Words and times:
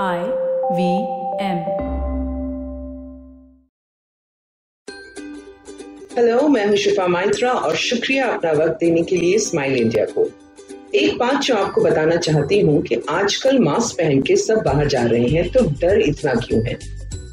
I 0.00 0.20
V 0.72 0.84
M. 1.40 1.58
Hello 6.16 6.46
मैं 6.48 6.64
हूँ 6.66 6.76
शिफा 6.76 7.06
माइत्रा 7.06 7.50
और 7.52 7.74
शुक्रिया 7.76 8.26
अपना 8.26 8.52
वक्त 8.52 8.78
देने 8.80 9.02
के 9.02 9.16
लिए 9.16 9.38
स्माइल 9.38 9.76
इंडिया 9.76 10.04
को। 10.04 10.24
एक 10.94 11.18
बात 11.18 11.42
जो 11.42 11.54
आपको 11.54 11.80
बताना 11.80 12.16
चाहती 12.16 12.60
हूँ 12.60 12.80
कि 12.82 12.96
आजकल 13.10 13.58
मास्क 13.58 13.96
पहन 13.98 14.22
के 14.22 14.36
सब 14.36 14.62
बाहर 14.64 14.86
जा 14.86 15.02
रहे 15.02 15.28
हैं 15.28 15.48
तो 15.52 15.64
डर 15.80 16.00
इतना 16.00 16.34
क्यों 16.34 16.62
है? 16.66 16.78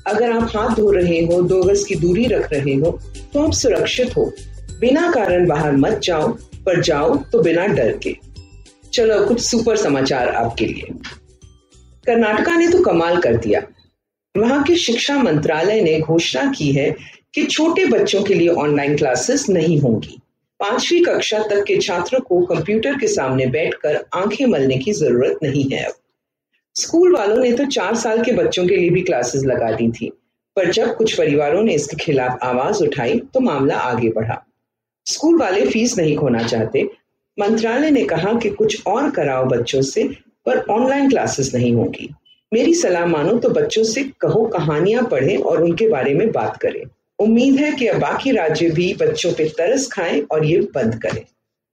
अगर 0.08 0.32
आप 0.32 0.52
हाथ 0.56 0.76
धो 0.76 0.92
रहे 0.92 1.20
हो, 1.26 1.42
दो 1.42 1.62
गज 1.64 1.84
की 1.84 1.96
दूरी 1.96 2.26
रख 2.26 2.52
रहे 2.54 2.74
हो 2.74 2.92
तो 3.34 3.46
आप 3.46 3.52
सुरक्षित 3.52 4.18
हो। 4.18 4.32
बिना 4.80 5.12
कारण 5.12 5.48
बाहर 5.48 5.78
मत 5.78 6.00
जाओ, 6.04 6.28
पर 6.66 6.82
जाओ 6.82 7.16
तो 7.32 7.42
बिना 7.42 7.68
डर 7.68 7.98
के। 7.98 8.16
चलो 8.94 9.26
कुछ 9.28 9.42
सुपर 9.42 9.78
समाचार 9.78 10.36
आपके 10.36 10.66
लिए। 10.66 10.94
कर्नाटका 12.10 12.56
ने 12.56 12.68
तो 12.68 12.84
कमाल 12.84 13.20
कर 13.22 13.36
दिया। 13.38 13.62
वहाँ 14.36 14.62
के 14.64 14.76
शिक्षा 14.78 15.18
मंत्रालय 15.18 15.82
ने 15.82 16.00
घोषणा 16.00 16.52
की 16.52 16.72
है 16.72 16.90
कि 17.34 17.46
छोटे 17.46 17.86
बच्चों 17.86 18.22
के 18.24 18.34
लिए 18.34 18.48
ऑनलाइन 18.58 18.96
क्लासेस 18.98 19.46
नहीं 19.50 19.80
होंगी। 19.80 20.20
पांचवी 20.60 21.00
कक्षा 21.00 21.40
तक 21.50 21.64
के 21.64 21.78
छात्रों 21.78 22.20
को 22.20 22.40
कंप्यूटर 22.46 22.98
के 23.00 23.08
सामने 23.08 23.46
बैठकर 23.48 24.04
आँखें 24.14 24.46
मलने 24.46 24.78
की 24.78 24.92
ज़रूरत 24.94 25.40
नहीं 25.44 25.64
है 25.70 25.84
अब। 25.84 25.94
स्कूल 26.76 27.16
वालों 27.16 27.38
ने 27.38 27.52
तो 27.52 27.66
चार 27.68 27.96
साल 27.96 28.24
के 28.24 28.32
बच्चों 28.34 28.66
के 28.68 28.76
लिए 28.76 28.90
भी 28.90 29.02
क्लासेस 29.02 29.44
लगा 29.44 29.72
दी 29.72 29.90
थी, 29.92 30.10
पर 30.58 30.72
जब 30.72 30.96
कुछ 30.98 31.18
परिवारों 31.18 31.62
ने 31.64 31.74
इसके 31.74 31.98
खिलाफ 31.98 32.40
आवाज़ 32.44 32.84
उठाई 32.84 33.20
तो 33.34 33.40
मामला 33.40 33.76
आगे 33.76 34.10
बढ़ा। 34.10 34.44
स्कूल 35.06 35.40
वाले 35.40 35.66
फ़ीस 35.66 35.98
नहीं 35.98 36.16
खोना 36.18 36.44
चाहते। 36.44 36.84
मंत्रालय 37.38 37.92
ने 37.92 38.04
कहा 38.06 38.34
कि 38.34 38.50
कुछ 38.52 38.86
और 38.88 39.10
कराओ 39.12 39.46
बच्चों 39.46 39.82
से 39.82 40.10
पर 40.50 40.66
ऑनलाइन 40.70 41.10
क्लासेस 41.10 41.54
नहीं 41.56 41.74
होगी। 41.74 42.10
मेरी 42.52 42.74
सलाह 42.74 43.06
मानो 43.06 43.38
तो 43.38 43.50
बच्चों 43.50 43.84
से 43.84 44.04
कहो 44.22 44.44
कहानियाँ 44.48 45.04
पढ़ें 45.04 45.38
और 45.38 45.64
उनके 45.64 45.88
बारे 45.88 46.14
में 46.14 46.32
बात 46.32 46.58
करें। 46.58 46.84
उम्मीद 47.20 47.56
है 47.56 47.72
कि 47.72 47.88
अब 47.88 48.00
बाकी 48.00 48.32
राज्य 48.32 48.70
भी 48.70 48.94
बच्चों 48.94 49.32
पे 49.32 49.46
तरस 49.58 49.88
खाएँ 49.92 50.22
और 50.32 50.46
ये 50.46 50.60
बंद 50.76 50.96
करें। 51.02 51.24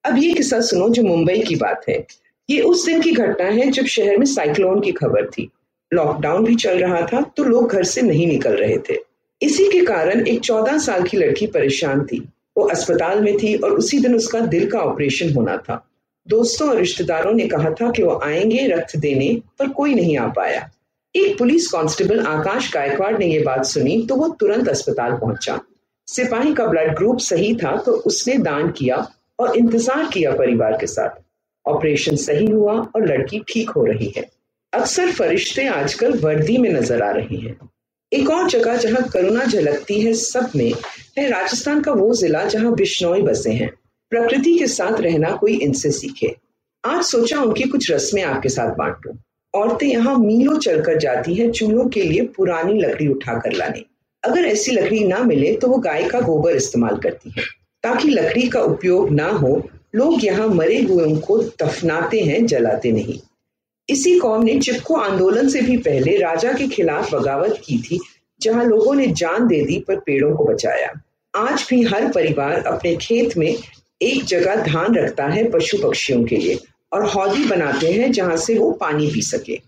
अब 0.04 0.18
ये 0.18 0.32
किस्सा 0.32 0.60
सुनो 0.60 0.88
जो 0.88 1.02
मुंबई 1.02 1.38
की 1.38 1.56
बात 1.56 1.88
है। 1.88 2.04
ये 2.48 2.60
उस 2.62 2.84
दिन 2.86 3.00
की 3.00 3.12
घटना 3.12 3.44
है 3.44 3.70
जब 3.70 3.86
शहर 3.86 4.16
में 4.16 4.26
साइक्लोन 4.26 4.80
की 4.80 4.92
खबर 4.92 5.26
थी। 5.28 5.48
लॉकडाउन 5.92 6.44
भी 6.44 6.54
चल 6.54 6.78
रहा 6.78 7.00
था 7.02 7.20
तो 7.36 7.44
लोग 7.44 7.72
घर 7.72 7.82
से 7.84 8.02
नहीं 8.02 8.26
निकल 8.26 8.56
रहे 8.56 8.76
थे। 8.90 8.98
इसी 9.42 9.68
के 9.70 9.80
कारण 9.84 10.26
एक 10.26 10.40
चौदह 10.40 10.78
साल 10.78 11.02
की 11.02 11.16
लड़की 11.16 11.46
परेशान 11.46 12.04
थी। 12.04 12.18
वो 12.58 12.64
अस्पताल 12.64 13.20
में 13.20 13.36
थी 13.36 13.54
और 13.54 13.72
उसी 13.72 13.98
दिन 13.98 14.14
उसका 14.14 14.40
दिल 14.46 14.70
का 14.70 14.78
ऑपरेशन 14.78 15.32
होना 15.34 15.56
था। 15.56 15.84
दोस्तों 16.26 16.68
और 16.68 16.76
रिश्तेदारों 16.76 17.32
ने 17.32 17.46
कहा 17.48 17.70
था 17.70 17.90
कि 17.90 18.02
वो 18.02 18.18
आएँगे 18.24 18.66
रक्त 18.68 18.96
देने, 18.96 19.34
पर 19.58 19.68
कोई 19.68 19.94
नहीं 19.94 20.16
आ 20.18 20.26
पाया। 20.28 20.68
एक 21.14 21.36
पुलिस 21.38 21.68
कांस्टेबल 21.68 22.20
आकाश 22.26 22.72
गायकवाड़ 22.74 23.16
ने 23.18 23.26
यह 23.26 23.44
बात 23.44 23.64
सुनी 23.64 24.00
तो 24.06 24.16
वो 24.16 24.28
तुरंत 24.40 24.68
अस्पताल 24.68 25.12
पहुँचा। 25.12 25.58
सिपाही 26.08 26.52
का 26.54 26.66
ब्लड 26.66 26.94
ग्रुप 26.96 27.18
सही 27.18 27.54
था 27.54 27.76
तो 27.76 27.92
उसने 28.06 28.36
दान 28.38 28.70
किया 28.70 28.96
और 29.38 29.56
इंतज़ार 29.56 30.08
किया 30.08 30.32
परिवार 30.32 30.76
के 30.80 30.86
साथ। 30.86 31.22
ऑपरेशन 31.66 32.16
सही 32.16 32.46
हुआ 32.46 32.72
और 32.72 33.06
लड़की 33.06 33.40
ठीक 33.48 33.70
हो 33.70 33.84
रही 33.84 34.12
है। 34.16 34.24
अक्सर 34.72 35.12
फरिश्ते 35.12 35.66
आजकल 35.68 36.18
वर्दी 36.18 36.58
में 36.58 36.70
नज़र 36.70 37.02
आ 37.02 37.10
रहे 37.10 37.36
हैं। 37.36 37.56
एक 38.12 38.30
और 38.30 38.48
जगह 38.50 38.76
जहाँ 38.76 39.02
करुणा 39.08 39.44
झलकती 39.44 40.00
है 40.00 40.12
सब 40.14 40.50
में, 40.56 40.72
है 41.18 41.28
राजस्थान 41.28 41.80
का 41.82 41.92
वो 41.92 42.12
जिला 42.14 42.44
जहाँ 42.44 42.74
बिश्नोई 42.74 43.22
बसे 43.22 43.52
हैं। 43.52 43.70
प्रकृति 44.10 44.58
के 44.58 44.66
साथ 44.66 45.00
रहना 45.00 45.30
कोई 45.30 45.54
इनसे 45.54 45.90
सीखे। 45.90 46.34
आज 46.84 47.02
सोचा 47.04 47.40
उनकी 47.40 47.64
कुछ 47.64 47.90
रस्में 47.90 48.22
आपके 48.22 48.48
साथ 48.48 48.74
बांटू। 48.74 49.16
औरतें 49.54 49.86
यहाँ 49.86 50.14
मीलों 50.18 50.58
चलकर 50.58 50.98
जाती 50.98 51.34
हैं 51.34 51.50
चूल्हों 51.50 51.88
के 51.88 52.02
लिए 52.02 52.26
पुरानी 52.26 52.80
लकड़ी 52.80 53.08
उठाकर 53.08 53.52
लाने। 53.52 53.84
अगर 54.22 54.44
ऐसी 54.44 54.72
लकड़ी 54.72 55.04
ना 55.04 55.18
मिले 55.18 55.52
तो 55.52 55.68
वो 55.68 55.78
गाय 55.78 56.02
का 56.02 56.20
गोबर 56.20 56.56
इस्तेमाल 56.56 56.96
करती 56.96 57.30
हैं। 57.30 57.44
ताकि 57.82 58.08
लकड़ी 58.08 58.48
का 58.48 58.60
उपयोग 58.60 59.10
ना 59.10 59.28
हो, 59.28 59.62
लोग 59.94 60.24
यहाँ 60.24 60.48
मरे 60.48 60.80
हुए 60.80 61.16
को 61.16 61.38
दफनाते 61.38 62.20
हैं, 62.20 62.46
जलाते 62.46 62.92
नहीं। 62.92 63.18
इसी 63.88 64.18
कौम 64.18 64.42
ने 64.42 64.58
चिपको 64.60 64.94
आंदोलन 64.94 65.48
से 65.48 65.60
भी 65.60 65.76
पहले 65.76 66.16
राजा 66.16 66.52
के 66.52 66.66
खिलाफ 66.68 67.14
बगावत 67.14 67.60
की 67.64 67.78
थी, 67.78 68.00
जहाँ 68.40 68.64
लोगों 68.64 68.94
ने 68.94 69.06
जान 69.06 69.46
दे 69.48 69.62
दी 69.62 69.78
पर 69.88 69.96
पेड़ों 69.96 70.36
को 70.36 70.44
बचाया। 70.44 70.92
आज 71.34 71.66
भी 71.70 71.82
हर 71.82 72.12
परिवार 72.12 72.52
अपने 72.52 72.96
खेत 72.96 73.36
में 73.36 73.56
एक 74.00 74.24
जगह 74.24 74.54
धान 74.56 74.94
रखता 74.94 75.26
है 75.26 75.50
पशु 75.50 75.78
पक्षियों 75.78 76.24
के 76.24 76.36
लिए 76.36 76.58
और 76.92 77.04
हौदी 77.04 77.44
बनाते 77.44 77.90
हैं 77.92 78.10
जहाँ 78.12 78.36
से 78.36 78.58
वो 78.58 78.70
पानी 78.72 79.10
पी 79.10 79.22
सके। 79.22 79.60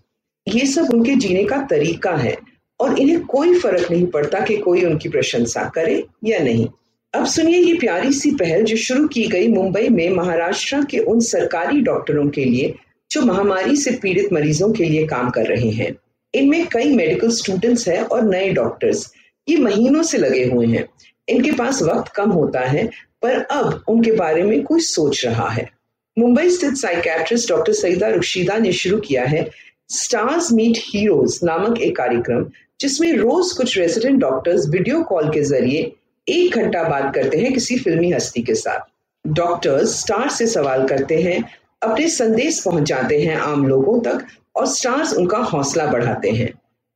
ये 0.47 0.65
सब 0.65 0.93
उनके 0.93 1.15
जीने 1.15 1.43
का 1.43 1.57
तरीका 1.61 2.11
है 2.11 2.35
और 2.79 2.99
इन्हें 2.99 3.23
कोई 3.25 3.59
फ़र्क 3.59 3.91
नहीं 3.91 4.05
पड़ता 4.05 4.39
कि 4.39 4.57
कोई 4.57 4.83
उनकी 4.85 5.09
प्रशंसा 5.09 5.63
करे 5.75 6.03
या 6.25 6.39
नहीं। 6.39 6.67
अब 7.13 7.25
सुनिए 7.25 7.59
ये 7.59 7.73
प्यारी 7.73 8.11
सी 8.13 8.31
पहल 8.31 8.63
जो 8.63 8.75
शुरू 8.77 9.07
की 9.07 9.25
गई 9.27 9.47
मुंबई 9.47 9.87
में 9.89 10.09
महाराष्ट्र 10.09 10.83
के 10.83 10.99
उन 10.99 11.19
सरकारी 11.19 11.81
डॉक्टरों 11.81 12.27
के 12.29 12.45
लिए 12.45 12.73
जो 13.11 13.21
महामारी 13.21 13.75
से 13.75 13.91
पीड़ित 13.91 14.33
मरीजों 14.33 14.71
के 14.71 14.83
लिए 14.83 15.05
काम 15.07 15.29
कर 15.29 15.45
रहे 15.45 15.69
हैं। 15.69 15.95
इनमें 16.33 16.65
कई 16.67 16.95
मेडिकल 16.95 17.29
स्टूडेंट्स 17.29 17.87
हैं 17.87 18.01
और 18.01 18.29
नए 18.29 18.49
डॉक्टर्स। 18.53 19.11
ये 19.47 19.57
महीनों 19.57 20.03
से 20.03 20.17
लगे 20.17 20.43
हुए 20.45 20.67
हैं। 20.67 20.85
इनके 21.29 21.51
पास 21.51 21.81
वक्त 21.83 22.11
कम 22.15 22.29
होता 22.29 22.59
है 22.59 22.89
पर 23.21 23.41
अब 23.41 23.83
उनके 23.87 24.11
बारे 24.11 24.43
में 24.43 24.63
कोई 24.63 24.79
सोच 24.79 25.25
रहा 25.25 25.49
है। 25.49 25.69
मुंबई 26.17 26.49
स्थित 26.49 26.73
साइकेट्रिस्ट 26.73 27.49
डॉक्टर 27.49 27.73
सईदा 27.73 28.07
रुशीदा 28.07 28.57
ने 28.57 28.71
शुरू 28.73 28.97
किया 28.99 29.23
है 29.25 29.49
स्टार्स 29.89 30.51
मीट 30.51 30.77
हीरोज 30.77 31.39
नामक 31.43 31.79
एक 31.81 31.95
कार्यक्रम, 31.95 32.45
जिसमें 32.81 33.13
रोज 33.13 33.51
कुछ 33.51 33.77
रेजिडेंट 33.77 34.19
डॉक्टर्स 34.19 34.67
वीडियो 34.69 35.01
कॉल 35.03 35.29
के 35.29 35.41
ज़रिए 35.43 35.91
एक 36.27 36.55
घंटा 36.55 36.83
बात 36.83 37.13
करते 37.15 37.37
हैं 37.37 37.53
किसी 37.53 37.77
फिल्मी 37.79 38.11
हस्ती 38.11 38.41
के 38.41 38.55
साथ। 38.55 38.79
डॉक्टर्स 39.27 39.99
स्टार 39.99 40.29
से 40.29 40.47
सवाल 40.47 40.87
करते 40.87 41.21
हैं, 41.21 41.43
अपने 41.83 42.07
संदेश 42.09 42.61
पहुंचाते 42.65 43.19
हैं 43.19 43.35
आम 43.35 43.67
लोगों 43.67 43.99
तक 43.99 44.25
और 44.55 44.65
स्टार्स 44.67 45.13
उनका 45.13 45.37
हौसला 45.37 45.85
बढ़ाते 45.85 46.29
हैं। 46.29 46.51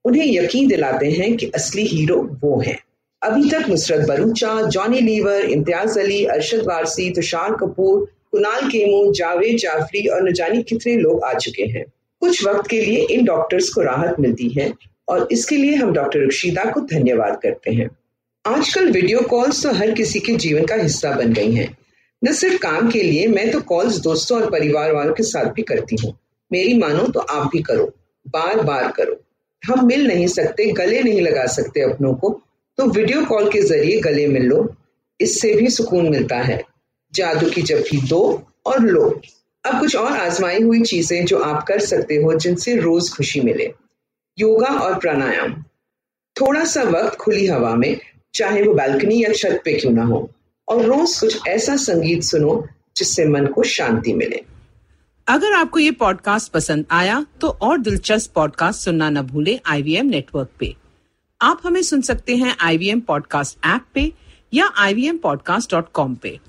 उन्हें 0.06 0.26
यकीन 0.26 0.68
दिलाते 0.68 1.12
हैं 1.12 1.36
कि 1.38 1.52
असली 1.56 1.86
हीरो 1.86 2.22
वो 2.42 2.60
हैं। 2.60 2.78
अभी 3.24 3.50
तक 3.50 3.70
नुसरत 3.70 4.08
बरूचा 4.08 4.62
जॉनी 4.62 5.00
लीवर, 5.00 5.42
इम्तियाज़ 5.42 6.00
अली, 6.00 6.26
अरशद 6.26 6.62
वारसी, 6.68 7.10
तुषार 7.10 7.52
कपूर, 7.52 8.08
कुणाल 8.32 8.62
केमू, 8.62 9.14
जावेद 9.14 9.58
जाफरी 9.58 10.08
और 10.08 10.30
न 10.30 10.34
जाने 10.34 10.62
कितने 10.62 10.96
लोग 10.96 11.24
आ 11.24 11.34
चुके 11.34 11.64
हैं। 11.64 11.86
कुछ 12.20 12.46
वक्त 12.46 12.70
के 12.70 12.82
लिए 12.82 13.06
इन 13.06 13.26
डॉक्टर्स 13.26 13.70
को 13.70 13.82
राहत 13.82 14.16
मिलती 14.20 14.50
है 14.50 14.74
और 15.10 15.28
इसके 15.32 15.56
लिए 15.56 15.76
हम 15.76 15.94
डॉक्टर 15.94 16.20
रुशीदा 16.20 16.64
को 16.66 16.80
धन्यवाद 16.80 17.40
करते 17.44 17.72
हैं। 17.72 17.90
आजकल 18.46 18.92
वीडियो 18.92 19.22
कॉल्स 19.22 19.64
तो 19.64 19.72
हर 19.72 19.92
किसी 19.92 20.20
के 20.20 20.34
जीवन 20.34 20.66
का 20.66 20.76
हिस्सा 20.76 21.12
बन 21.12 21.34
गई 21.34 21.52
हैं। 21.52 21.78
न 22.26 22.34
सिर्फ़ 22.34 22.58
काम 22.58 22.92
के 22.92 23.04
लिए, 23.04 23.28
मैं 23.28 23.52
तो 23.52 23.62
कॉल्स 23.62 23.98
दोस्तों 23.98 24.42
और 24.42 24.52
परिवार 24.52 24.92
वालों 24.92 25.14
के 25.14 25.24
साथ 25.24 25.46
भी 25.46 25.62
करती 25.62 25.96
हूँ। 26.04 26.18
मेरी 26.52 26.78
मानो 26.78 27.08
तो 27.08 27.20
आप 27.20 27.48
भी 27.48 27.62
करो 27.62 27.94
बार 28.28 28.62
बार 28.62 28.92
करो। 28.92 29.24
हम 29.64 29.88
मिल 29.88 30.08
नहीं 30.08 30.28
सकते, 30.28 30.66
गले 30.66 31.04
नहीं 31.04 31.22
लगा 31.22 31.46
सकते 31.46 31.82
अपनों 31.82 32.14
को। 32.14 32.43
तो 32.78 32.86
वीडियो 32.88 33.24
कॉल 33.26 33.50
के 33.52 33.62
ज़रिए 33.62 34.00
गले 34.02 34.28
मिल 34.28 34.44
लो, 34.44 34.68
इससे 35.20 35.54
भी 35.54 35.68
सुकून 35.70 36.10
मिलता 36.10 36.38
है। 36.38 36.62
जादू 37.14 37.50
की 37.50 37.62
जब 37.62 37.84
दो 38.10 38.22
और 38.66 38.80
लो। 38.82 39.04
अब 39.64 39.80
कुछ 39.80 39.96
और 39.96 40.12
आजमाई 40.12 40.62
हुई 40.62 40.82
चीज़ें 40.82 41.26
जो 41.26 41.40
आप 41.40 41.64
कर 41.64 41.80
सकते 41.80 42.16
हो 42.16 42.34
जिनसे 42.36 42.76
रोज 42.76 43.10
खुशी 43.10 43.42
मिले। 43.42 43.72
योगा 44.38 44.68
और 44.80 44.98
प्राणायाम। 45.00 45.54
थोड़ा 46.36 46.64
सा 46.66 46.84
वक्त 46.84 47.18
खुली 47.18 47.46
हवा 47.48 47.74
में, 47.76 48.00
चाहे 48.34 48.64
वो 48.64 48.74
बालकनी 48.74 49.24
या 49.24 49.32
छत 49.34 49.62
पे 49.66 49.74
क्यों 49.74 49.92
ना 49.92 50.04
हो, 50.04 50.30
और 50.68 50.82
रोज 50.82 51.20
कुछ 51.20 51.48
ऐसा 51.48 51.76
संगीत 51.78 52.24
सुनो 52.24 52.64
जिससे 52.98 53.26
मन 53.26 53.46
को 53.46 53.64
शांति 53.64 54.14
मिले। 54.14 54.42
अगर 55.28 55.54
आपको 55.54 55.80
ये 55.80 55.92
पॉडकास्ट 55.92 56.52
पसंद 56.52 56.86
आया 56.92 57.26
तो 57.42 57.48
और 57.48 57.78
दिलचस्प 57.78 58.34
पॉडकास्ट 58.36 58.82
सुनना 58.82 59.10
न 59.10 59.22
भूले 59.22 59.60
आईवीएम 59.66 60.06
नेटवर्क 60.06 60.50
पे। 60.60 60.76
आप 61.42 61.62
हमें 61.64 61.82
सुन 61.82 62.02
सकते 62.02 62.36
हैं 62.36 62.56
IVM 62.66 63.02
पॉडकास्ट 63.02 63.66
ऐप 63.66 63.86
पे 63.94 64.12
या 64.54 64.66
आई 64.78 65.12
पे। 66.00 66.40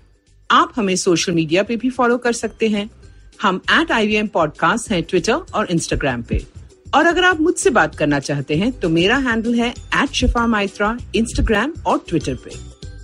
आप 0.50 0.72
हमें 0.76 0.96
सोशल 0.96 1.32
मीडिया 1.32 1.62
पे 1.62 1.76
भी 1.76 1.90
फॉलो 1.90 2.18
कर 2.18 2.32
सकते 2.32 2.68
हैं। 2.68 2.90
हम 3.42 3.60
एट 3.70 3.92
आई 3.92 4.06
वी 4.06 4.22
पॉडकास्ट 4.22 4.90
हैं 4.90 5.02
ट्विटर 5.02 5.32
और 5.32 5.70
इंस्टाग्राम 5.70 6.22
पे। 6.22 6.46
और 6.94 7.06
अगर 7.06 7.24
आप 7.24 7.40
मुझसे 7.40 7.70
बात 7.70 7.94
करना 7.94 8.18
चाहते 8.18 8.56
हैं 8.56 8.72
तो 8.72 8.88
मेरा 8.88 9.16
हैंडल 9.16 9.54
है 9.54 9.70
एट 9.70 10.12
शिफा 10.12 10.46
माइत्रा 10.46 10.96
इंस्टाग्राम 11.14 11.72
और 11.86 12.04
ट्विटर 12.08 12.34
पे। 12.34 12.50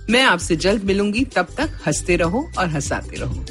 मैं 0.09 0.23
आपसे 0.23 0.55
जल्द 0.55 0.83
मिलूँगी, 0.83 1.25
तब 1.25 1.47
तक 1.57 1.79
हँसते 1.87 2.15
रहो 2.15 2.47
और 2.57 2.67
हंसाते 2.67 3.15
रहो। 3.15 3.45